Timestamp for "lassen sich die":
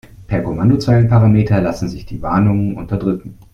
1.61-2.23